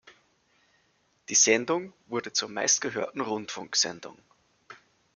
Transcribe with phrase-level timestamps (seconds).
[1.29, 4.17] Die Sendung wurde zur meistgehörten Rundfunksendung.